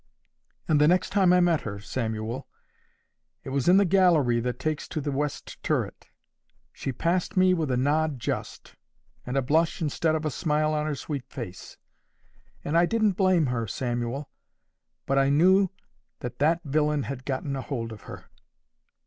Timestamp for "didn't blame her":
12.87-13.67